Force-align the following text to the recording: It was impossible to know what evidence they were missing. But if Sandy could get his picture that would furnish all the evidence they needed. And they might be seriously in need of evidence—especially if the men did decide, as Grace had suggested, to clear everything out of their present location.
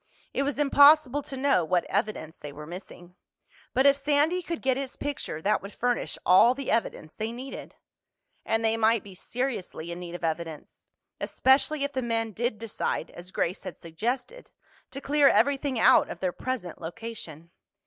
It 0.33 0.41
was 0.41 0.57
impossible 0.57 1.21
to 1.21 1.37
know 1.37 1.63
what 1.63 1.83
evidence 1.83 2.39
they 2.39 2.51
were 2.51 2.65
missing. 2.65 3.13
But 3.71 3.85
if 3.85 3.95
Sandy 3.95 4.41
could 4.41 4.63
get 4.63 4.75
his 4.75 4.95
picture 4.95 5.39
that 5.43 5.61
would 5.61 5.73
furnish 5.75 6.17
all 6.25 6.55
the 6.55 6.71
evidence 6.71 7.15
they 7.15 7.31
needed. 7.31 7.75
And 8.43 8.65
they 8.65 8.77
might 8.77 9.03
be 9.03 9.13
seriously 9.13 9.91
in 9.91 9.99
need 9.99 10.15
of 10.15 10.23
evidence—especially 10.23 11.83
if 11.83 11.93
the 11.93 12.01
men 12.01 12.31
did 12.31 12.57
decide, 12.57 13.11
as 13.11 13.29
Grace 13.29 13.61
had 13.61 13.77
suggested, 13.77 14.49
to 14.89 15.01
clear 15.01 15.27
everything 15.29 15.79
out 15.79 16.09
of 16.09 16.19
their 16.19 16.33
present 16.33 16.81
location. 16.81 17.51